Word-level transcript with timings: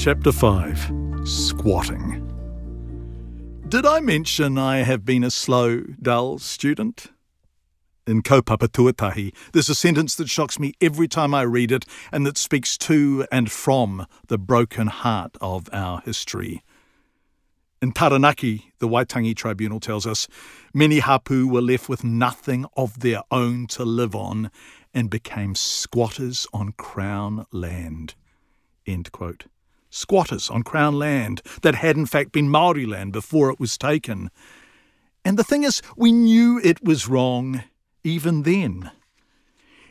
Chapter 0.00 0.32
5 0.32 1.28
Squatting. 1.28 2.26
Did 3.68 3.84
I 3.84 4.00
mention 4.00 4.56
I 4.56 4.78
have 4.78 5.04
been 5.04 5.22
a 5.22 5.30
slow, 5.30 5.82
dull 6.00 6.38
student? 6.38 7.08
In 8.06 8.22
Kaupapa 8.22 8.68
Tuatahi, 8.68 9.34
there's 9.52 9.68
a 9.68 9.74
sentence 9.74 10.14
that 10.14 10.30
shocks 10.30 10.58
me 10.58 10.72
every 10.80 11.06
time 11.06 11.34
I 11.34 11.42
read 11.42 11.70
it 11.70 11.84
and 12.10 12.24
that 12.24 12.38
speaks 12.38 12.78
to 12.78 13.26
and 13.30 13.52
from 13.52 14.06
the 14.28 14.38
broken 14.38 14.86
heart 14.86 15.36
of 15.42 15.68
our 15.70 16.00
history. 16.00 16.62
In 17.82 17.92
Taranaki, 17.92 18.72
the 18.78 18.88
Waitangi 18.88 19.36
Tribunal 19.36 19.80
tells 19.80 20.06
us, 20.06 20.28
many 20.72 21.00
hapu 21.00 21.46
were 21.46 21.60
left 21.60 21.90
with 21.90 22.04
nothing 22.04 22.64
of 22.74 23.00
their 23.00 23.20
own 23.30 23.66
to 23.66 23.84
live 23.84 24.14
on 24.14 24.50
and 24.94 25.10
became 25.10 25.54
squatters 25.54 26.46
on 26.54 26.72
Crown 26.72 27.44
land. 27.52 28.14
End 28.86 29.12
quote. 29.12 29.44
Squatters 29.90 30.48
on 30.48 30.62
Crown 30.62 30.98
land 30.98 31.42
that 31.62 31.74
had 31.74 31.96
in 31.96 32.06
fact 32.06 32.32
been 32.32 32.48
Maori 32.48 32.86
land 32.86 33.12
before 33.12 33.50
it 33.50 33.60
was 33.60 33.76
taken. 33.76 34.30
And 35.24 35.38
the 35.38 35.44
thing 35.44 35.64
is, 35.64 35.82
we 35.96 36.12
knew 36.12 36.60
it 36.62 36.82
was 36.82 37.08
wrong 37.08 37.64
even 38.02 38.42
then. 38.42 38.90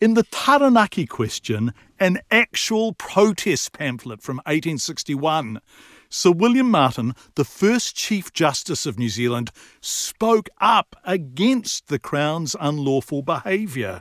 In 0.00 0.14
the 0.14 0.22
Taranaki 0.22 1.04
question, 1.04 1.74
an 1.98 2.20
actual 2.30 2.94
protest 2.94 3.74
pamphlet 3.74 4.22
from 4.22 4.36
1861, 4.38 5.60
Sir 6.08 6.30
William 6.30 6.70
Martin, 6.70 7.14
the 7.34 7.44
first 7.44 7.94
Chief 7.94 8.32
Justice 8.32 8.86
of 8.86 8.98
New 8.98 9.10
Zealand, 9.10 9.50
spoke 9.82 10.48
up 10.58 10.96
against 11.04 11.88
the 11.88 11.98
Crown's 11.98 12.56
unlawful 12.58 13.20
behaviour. 13.20 14.00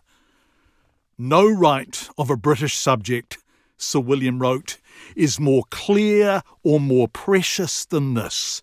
No 1.17 1.45
right 1.45 2.09
of 2.17 2.29
a 2.29 2.37
British 2.37 2.77
subject, 2.77 3.37
Sir 3.77 3.99
William 3.99 4.39
wrote, 4.39 4.78
is 5.15 5.39
more 5.39 5.63
clear 5.69 6.41
or 6.63 6.79
more 6.79 7.07
precious 7.07 7.85
than 7.85 8.13
this 8.13 8.61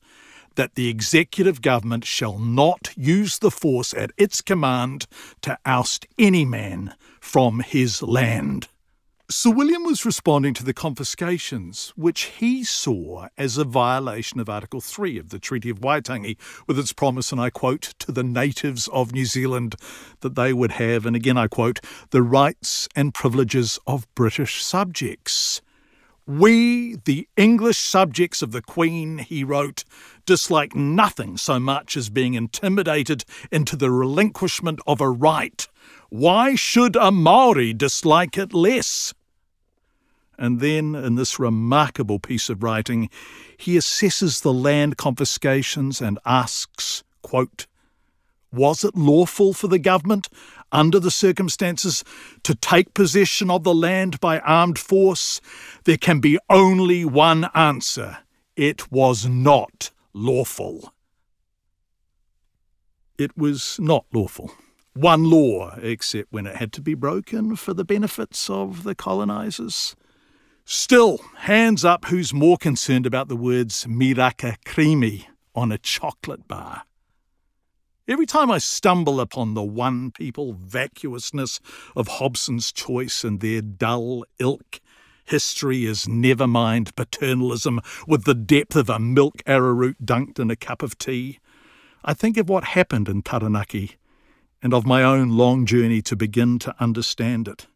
that 0.57 0.75
the 0.75 0.89
executive 0.89 1.63
government 1.63 2.05
shall 2.05 2.39
not 2.39 2.91
use 2.97 3.39
the 3.39 3.51
force 3.51 3.95
at 3.95 4.11
its 4.17 4.43
command 4.43 5.07
to 5.43 5.59
oust 5.65 6.07
any 6.19 6.45
man 6.45 6.95
from 7.21 7.61
his 7.61 8.03
land. 8.03 8.69
Sir 9.29 9.51
William 9.51 9.83
was 9.83 10.07
responding 10.07 10.55
to 10.55 10.63
the 10.63 10.73
confiscations, 10.73 11.93
which 11.97 12.23
he 12.39 12.63
saw 12.63 13.27
as 13.37 13.59
a 13.59 13.65
violation 13.65 14.39
of 14.39 14.49
Article 14.49 14.81
3 14.81 15.19
of 15.19 15.31
the 15.31 15.41
Treaty 15.41 15.69
of 15.69 15.81
Waitangi, 15.81 16.37
with 16.69 16.79
its 16.79 16.93
promise, 16.93 17.33
and 17.33 17.41
I 17.41 17.51
quote, 17.51 17.93
to 17.99 18.13
the 18.13 18.23
natives 18.23 18.87
of 18.89 19.13
New 19.13 19.25
Zealand 19.25 19.75
that 20.21 20.37
they 20.37 20.53
would 20.53 20.73
have, 20.73 21.05
and 21.05 21.17
again 21.17 21.37
I 21.37 21.49
quote, 21.49 21.81
the 22.11 22.23
rights 22.23 22.89
and 22.95 23.13
privileges 23.13 23.81
of 23.85 24.07
British 24.15 24.63
subjects. 24.63 25.61
We, 26.27 26.97
the 27.05 27.29
English 27.37 27.79
subjects 27.79 28.43
of 28.43 28.53
the 28.53 28.63
Queen, 28.63 29.19
he 29.19 29.45
wrote, 29.45 29.85
dislike 30.25 30.75
nothing 30.75 31.37
so 31.37 31.61
much 31.61 31.97
as 31.97 32.11
being 32.11 32.35
intimidated 32.35 33.25
into 33.53 33.77
the 33.77 33.93
relinquishment 33.93 34.81
of 34.87 35.01
a 35.01 35.09
right 35.09 35.67
why 36.09 36.55
should 36.55 36.97
a 36.97 37.11
Maori 37.11 37.73
dislike 37.73 38.39
it 38.39 38.55
less? 38.55 39.13
And 40.39 40.61
then, 40.61 40.95
in 40.95 41.15
this 41.15 41.39
remarkable 41.39 42.19
piece 42.19 42.49
of 42.49 42.63
writing, 42.63 43.09
he 43.57 43.77
assesses 43.77 44.43
the 44.43 44.53
land 44.53 44.97
confiscations 44.97 46.01
and 46.01 46.19
asks, 46.27 47.03
quote, 47.23 47.67
Was 48.53 48.85
it 48.85 48.95
lawful 48.95 49.55
for 49.55 49.67
the 49.67 49.79
government, 49.79 50.29
under 50.73 51.01
the 51.01 51.11
circumstances, 51.11 52.05
to 52.43 52.55
take 52.55 52.95
possession 52.95 53.51
of 53.51 53.65
the 53.65 53.75
land 53.75 54.21
by 54.21 54.41
armed 54.41 54.79
force? 54.79 55.41
There 55.85 55.97
can 55.97 56.21
be 56.21 56.39
only 56.49 57.05
one 57.05 57.49
answer 57.55 58.19
it 58.57 58.91
was 58.91 59.27
not 59.27 59.91
lawful. 60.13 60.93
It 63.19 63.37
was 63.37 63.79
not 63.79 64.07
lawful 64.13 64.53
one 64.97 65.25
law, 65.25 65.77
except 65.83 66.33
when 66.33 66.47
it 66.47 66.57
had 66.57 66.73
to 66.73 66.81
be 66.81 66.95
broken 66.95 67.55
for 67.55 67.75
the 67.75 67.85
benefits 67.85 68.49
of 68.49 68.83
the 68.83 68.95
colonisers. 68.95 69.95
Still, 70.65 71.21
hands 71.37 71.85
up 71.85 72.07
who's 72.07 72.33
more 72.33 72.57
concerned 72.57 73.07
about 73.07 73.29
the 73.29 73.37
words 73.37 73.85
Miraka 73.85 74.57
creamy 74.65 75.29
on 75.55 75.71
a 75.71 75.79
chocolate 75.79 76.49
bar. 76.49 76.85
Every 78.09 78.27
time 78.27 78.53
I 78.53 78.59
stumble 78.59 79.21
upon 79.21 79.55
the 79.55 79.65
one 79.65 80.13
people 80.13 80.53
vacuousness 80.53 81.59
of 81.97 82.07
Hobson's 82.07 82.71
choice 82.71 83.25
and 83.25 83.41
their 83.41 83.61
dull 83.61 84.25
ilk, 84.39 84.81
history 85.25 85.85
is 85.85 86.07
never 86.07 86.47
mind 86.47 86.95
paternalism 86.95 87.81
with 88.07 88.23
the 88.23 88.35
depth 88.35 88.77
of 88.77 88.89
a 88.89 89.01
milk 89.01 89.43
arrowroot 89.45 89.97
dunked 90.05 90.39
in 90.39 90.53
a 90.53 90.57
cup 90.57 90.85
of 90.85 90.97
tea, 90.99 91.41
I 92.05 92.15
think 92.15 92.37
of 92.37 92.49
what 92.49 92.63
happened 92.63 93.09
in 93.09 93.23
Taranaki 93.23 93.97
and 94.63 94.73
of 94.73 94.87
my 94.87 95.03
own 95.03 95.31
long 95.31 95.67
journey 95.67 96.01
to 96.03 96.15
begin 96.15 96.61
to 96.61 96.77
understand 96.79 97.49
it. 97.49 97.67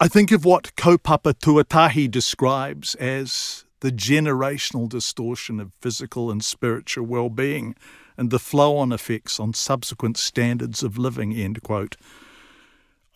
I 0.00 0.08
think 0.08 0.32
of 0.32 0.44
what 0.44 0.74
Kaupapa 0.74 1.34
Tuatahi 1.34 2.10
describes 2.10 2.96
as 2.96 3.64
the 3.78 3.92
generational 3.92 4.88
distortion 4.88 5.60
of 5.60 5.72
physical 5.80 6.32
and 6.32 6.44
spiritual 6.44 7.06
well 7.06 7.28
being 7.28 7.76
and 8.16 8.30
the 8.30 8.38
flow 8.38 8.76
on 8.76 8.92
effects 8.92 9.38
on 9.38 9.54
subsequent 9.54 10.16
standards 10.16 10.82
of 10.82 10.98
living. 10.98 11.32
End 11.32 11.62
quote. 11.62 11.96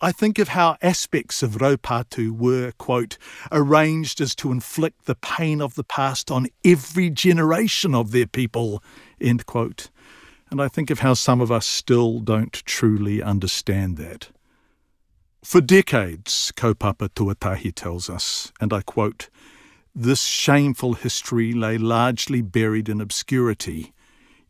I 0.03 0.11
think 0.11 0.39
of 0.39 0.47
how 0.47 0.77
aspects 0.81 1.43
of 1.43 1.57
Raupatu 1.57 2.31
were, 2.31 2.71
quote, 2.79 3.19
arranged 3.51 4.19
as 4.19 4.33
to 4.35 4.51
inflict 4.51 5.05
the 5.05 5.13
pain 5.13 5.61
of 5.61 5.75
the 5.75 5.83
past 5.83 6.31
on 6.31 6.47
every 6.65 7.11
generation 7.11 7.93
of 7.93 8.11
their 8.11 8.25
people, 8.25 8.83
end 9.19 9.45
quote. 9.45 9.89
And 10.49 10.59
I 10.59 10.69
think 10.69 10.89
of 10.89 10.99
how 10.99 11.13
some 11.13 11.39
of 11.39 11.51
us 11.51 11.67
still 11.67 12.19
don't 12.19 12.51
truly 12.51 13.21
understand 13.21 13.97
that. 13.97 14.29
For 15.43 15.61
decades, 15.61 16.51
Kaupapa 16.55 17.09
Tuatahi 17.09 17.73
tells 17.73 18.09
us, 18.09 18.51
and 18.59 18.73
I 18.73 18.81
quote, 18.81 19.29
this 19.93 20.23
shameful 20.23 20.93
history 20.93 21.53
lay 21.53 21.77
largely 21.77 22.41
buried 22.41 22.89
in 22.89 23.01
obscurity. 23.01 23.93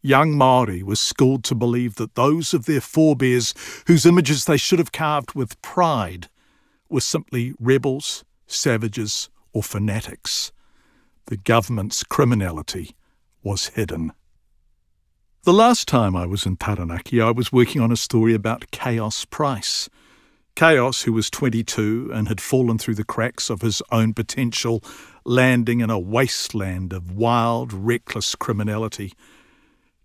Young 0.02 0.36
Maori 0.36 0.82
were 0.82 0.96
schooled 0.96 1.44
to 1.46 1.56
believe 1.56 1.96
that 1.96 2.16
those 2.16 2.54
of 2.54 2.66
their 2.66 2.82
forebears 2.82 3.54
whose 3.86 4.06
images 4.06 4.46
they 4.46 4.58
should 4.58 4.80
have 4.80 4.92
carved 4.92 5.34
with 5.34 5.62
pride 5.62 6.28
were 6.90 7.02
simply 7.02 7.54
rebels, 7.60 8.24
savages, 8.48 9.30
or 9.54 9.62
fanatics. 9.62 10.52
The 11.28 11.38
government's 11.38 12.04
criminality 12.04 12.96
was 13.44 13.68
hidden. 13.68 14.14
The 15.44 15.54
last 15.54 15.88
time 15.88 16.16
I 16.16 16.26
was 16.26 16.46
in 16.46 16.58
Taranaki, 16.58 17.22
I 17.22 17.32
was 17.32 17.52
working 17.52 17.82
on 17.82 17.92
a 17.92 17.96
story 17.96 18.34
about 18.34 18.70
Kaoss 18.72 19.28
Price. 19.30 19.90
Kaoss, 20.56 21.04
who 21.04 21.14
was 21.14 21.30
22 21.30 22.12
and 22.14 22.28
had 22.28 22.42
fallen 22.42 22.78
through 22.78 22.96
the 22.96 23.04
cracks 23.04 23.50
of 23.50 23.62
his 23.62 23.82
own 23.92 24.14
potential, 24.14 24.84
landing 25.26 25.80
in 25.80 25.90
a 25.90 25.98
wasteland 25.98 26.92
of 26.92 27.12
wild, 27.12 27.72
reckless 27.72 28.36
criminality. 28.36 29.14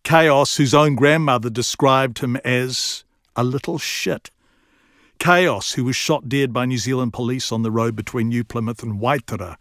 Kaoss, 0.07 0.57
whose 0.57 0.73
own 0.73 0.95
grandmother 0.95 1.51
described 1.51 2.21
him 2.21 2.37
as 2.45 3.03
a 3.35 3.43
little 3.43 3.77
shit. 3.77 4.31
Kaoss, 5.19 5.75
who 5.75 5.83
was 5.83 5.97
shot 5.97 6.29
dead 6.29 6.53
by 6.53 6.65
New 6.65 6.79
Zealand 6.79 7.13
police 7.13 7.51
on 7.51 7.63
the 7.63 7.73
road 7.73 7.97
between 7.97 8.29
New 8.29 8.45
Plymouth 8.45 8.85
and 8.85 9.01
Waitara 9.01 9.57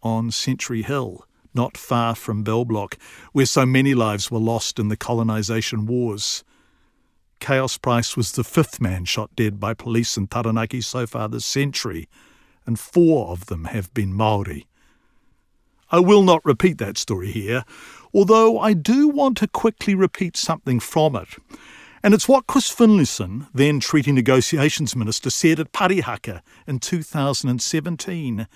on 0.00 0.30
Century 0.30 0.82
Hill 0.82 1.26
not 1.52 1.76
far 1.76 2.14
from 2.14 2.44
Bell 2.44 2.64
Block, 2.64 2.96
where 3.32 3.44
so 3.44 3.66
many 3.66 3.92
lives 3.92 4.30
were 4.30 4.38
lost 4.38 4.78
in 4.78 4.86
the 4.86 4.96
colonisation 4.96 5.84
wars. 5.84 6.44
Kaoss 7.40 7.82
Price 7.82 8.16
was 8.16 8.30
the 8.30 8.44
fifth 8.44 8.80
man 8.80 9.04
shot 9.04 9.34
dead 9.34 9.58
by 9.58 9.74
police 9.74 10.16
in 10.16 10.28
Taranaki 10.28 10.80
so 10.80 11.08
far 11.08 11.28
this 11.28 11.44
century, 11.44 12.08
and 12.66 12.78
four 12.78 13.30
of 13.30 13.46
them 13.46 13.64
have 13.64 13.92
been 13.94 14.14
Maori. 14.14 14.68
I 15.90 16.00
will 16.00 16.22
not 16.22 16.44
repeat 16.44 16.78
that 16.78 16.98
story 16.98 17.30
here, 17.30 17.64
although 18.12 18.58
I 18.58 18.72
do 18.72 19.08
want 19.08 19.38
to 19.38 19.48
quickly 19.48 19.94
repeat 19.94 20.36
something 20.36 20.80
from 20.80 21.16
it. 21.16 21.28
And 22.02 22.14
it's 22.14 22.28
what 22.28 22.46
Chris 22.46 22.70
Finlayson, 22.70 23.48
then 23.52 23.80
Treaty 23.80 24.12
Negotiations 24.12 24.94
Minister, 24.94 25.30
said 25.30 25.58
at 25.58 25.72
Parihaka 25.72 26.42
in 26.66 26.78
2017, 26.78 28.46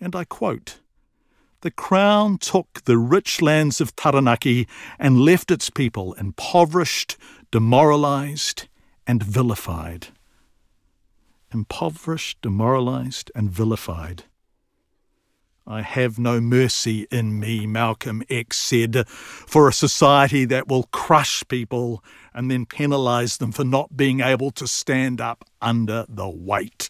and 0.00 0.16
I 0.16 0.24
quote 0.24 0.80
the 1.60 1.70
Crown 1.72 2.38
took 2.38 2.84
the 2.84 2.96
rich 2.96 3.42
lands 3.42 3.80
of 3.80 3.96
Taranaki 3.96 4.68
and 4.96 5.20
left 5.20 5.50
its 5.50 5.70
people 5.70 6.12
impoverished, 6.14 7.16
demoralised, 7.50 8.68
and 9.08 9.22
vilified. 9.22 10.08
Impoverished, 11.52 12.40
demoralised, 12.42 13.32
and 13.34 13.50
vilified. 13.50 14.24
I 15.70 15.82
have 15.82 16.18
no 16.18 16.40
mercy 16.40 17.06
in 17.10 17.38
me, 17.38 17.66
Malcolm 17.66 18.22
X 18.30 18.56
said, 18.56 19.06
for 19.06 19.68
a 19.68 19.72
society 19.72 20.46
that 20.46 20.66
will 20.66 20.84
crush 20.84 21.44
people 21.46 22.02
and 22.32 22.50
then 22.50 22.64
penalise 22.64 23.36
them 23.36 23.52
for 23.52 23.64
not 23.64 23.94
being 23.94 24.20
able 24.20 24.50
to 24.52 24.66
stand 24.66 25.20
up 25.20 25.44
under 25.60 26.06
the 26.08 26.26
weight. 26.26 26.88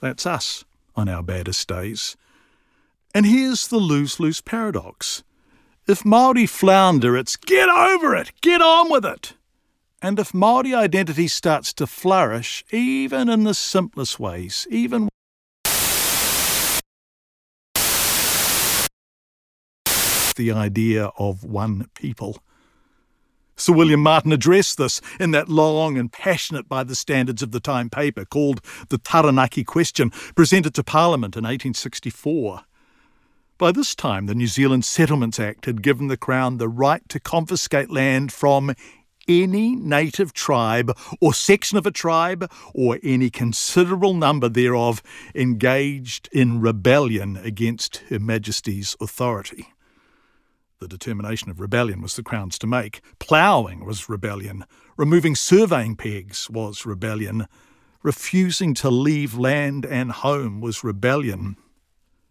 That's 0.00 0.24
us 0.24 0.64
on 0.96 1.10
our 1.10 1.22
baddest 1.22 1.68
days. 1.68 2.16
And 3.14 3.26
here's 3.26 3.68
the 3.68 3.76
lose 3.76 4.18
lose 4.18 4.40
paradox. 4.40 5.22
If 5.86 6.02
Māori 6.02 6.48
flounder, 6.48 7.18
it's 7.18 7.36
get 7.36 7.68
over 7.68 8.16
it, 8.16 8.32
get 8.40 8.62
on 8.62 8.90
with 8.90 9.04
it. 9.04 9.34
And 10.00 10.18
if 10.18 10.32
Māori 10.32 10.74
identity 10.74 11.28
starts 11.28 11.74
to 11.74 11.86
flourish, 11.86 12.64
even 12.70 13.28
in 13.28 13.44
the 13.44 13.52
simplest 13.52 14.18
ways, 14.18 14.66
even 14.70 15.09
the 20.40 20.52
idea 20.52 21.10
of 21.18 21.44
one 21.44 21.86
people. 21.94 22.38
Sir 23.56 23.74
William 23.74 24.00
Martin 24.00 24.32
addressed 24.32 24.78
this 24.78 25.02
in 25.20 25.32
that 25.32 25.50
long 25.50 25.98
and 25.98 26.10
passionate 26.10 26.66
by 26.66 26.82
the 26.82 26.94
standards 26.94 27.42
of 27.42 27.50
the 27.50 27.60
time 27.60 27.90
paper 27.90 28.24
called 28.24 28.62
The 28.88 28.96
Taranaki 28.96 29.64
Question, 29.64 30.08
presented 30.34 30.74
to 30.76 30.82
Parliament 30.82 31.36
in 31.36 31.44
1864. 31.44 32.62
By 33.58 33.70
this 33.70 33.94
time, 33.94 34.24
the 34.24 34.34
New 34.34 34.46
Zealand 34.46 34.86
Settlements 34.86 35.38
Act 35.38 35.66
had 35.66 35.82
given 35.82 36.06
the 36.06 36.16
Crown 36.16 36.56
the 36.56 36.70
right 36.70 37.06
to 37.10 37.20
confiscate 37.20 37.90
land 37.90 38.32
from 38.32 38.74
any 39.28 39.76
native 39.76 40.32
tribe 40.32 40.96
or 41.20 41.34
section 41.34 41.76
of 41.76 41.84
a 41.84 41.90
tribe 41.90 42.50
or 42.74 42.98
any 43.02 43.28
considerable 43.28 44.14
number 44.14 44.48
thereof 44.48 45.02
engaged 45.34 46.30
in 46.32 46.62
rebellion 46.62 47.36
against 47.36 47.98
Her 48.08 48.18
Majesty's 48.18 48.96
authority. 49.02 49.68
The 50.80 50.88
determination 50.88 51.50
of 51.50 51.60
rebellion 51.60 52.00
was 52.00 52.16
the 52.16 52.22
Crown's 52.22 52.58
to 52.60 52.66
make. 52.66 53.02
Ploughing 53.18 53.84
was 53.84 54.08
rebellion. 54.08 54.64
Removing 54.96 55.36
surveying 55.36 55.94
pegs 55.94 56.48
was 56.48 56.86
rebellion. 56.86 57.48
Refusing 58.02 58.72
to 58.76 58.88
leave 58.88 59.36
land 59.36 59.84
and 59.84 60.10
home 60.10 60.62
was 60.62 60.82
rebellion. 60.82 61.58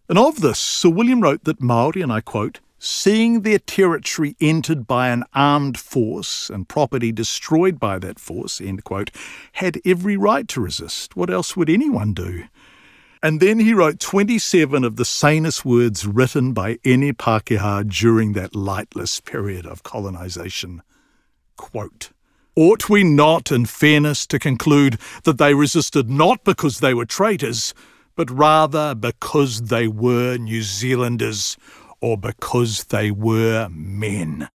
And 0.08 0.18
of 0.18 0.42
this, 0.42 0.58
Sir 0.58 0.90
William 0.90 1.22
wrote 1.22 1.44
that 1.44 1.62
Maori, 1.62 2.02
and 2.02 2.12
I 2.12 2.22
quote, 2.22 2.60
seeing 2.80 3.42
their 3.42 3.60
territory 3.60 4.36
entered 4.42 4.88
by 4.88 5.10
an 5.10 5.26
armed 5.36 5.78
force 5.78 6.50
and 6.50 6.68
property 6.68 7.12
destroyed 7.12 7.80
by 7.80 8.00
that 8.00 8.18
force, 8.18 8.60
end 8.60 8.84
quote, 8.84 9.12
had 9.52 9.80
every 9.86 10.18
right 10.18 10.48
to 10.48 10.60
resist. 10.60 11.16
What 11.16 11.30
else 11.30 11.56
would 11.56 11.70
anyone 11.70 12.16
do? 12.16 12.46
And 13.22 13.42
then 13.42 13.60
he 13.60 13.74
wrote 13.74 14.00
27 14.00 14.86
of 14.86 14.96
the 14.96 15.04
sanest 15.04 15.66
words 15.66 16.08
written 16.08 16.54
by 16.54 16.80
any 16.86 17.12
Pākehā 17.12 17.90
during 17.90 18.32
that 18.34 18.56
lightless 18.56 19.20
period 19.20 19.66
of 19.66 19.84
colonisation. 19.84 20.82
Quote, 21.58 22.12
Ought 22.56 22.90
we 22.90 23.04
not, 23.04 23.52
in 23.52 23.66
fairness, 23.66 24.26
to 24.28 24.40
conclude 24.40 24.98
that 25.24 25.38
they 25.38 25.54
resisted 25.54 26.10
not 26.10 26.46
because 26.46 26.80
they 26.80 26.94
were 26.94 27.06
traitors, 27.06 27.74
but 28.16 28.32
rather 28.32 28.96
because 28.96 29.64
they 29.64 29.88
were 29.88 30.38
New 30.38 30.64
Zealanders 30.64 31.58
or 32.00 32.18
because 32.18 32.86
they 32.86 33.12
were 33.12 33.68
men? 33.70 34.50